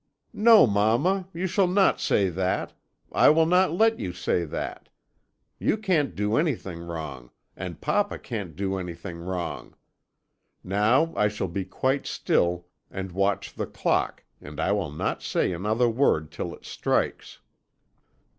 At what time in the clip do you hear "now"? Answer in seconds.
10.63-11.13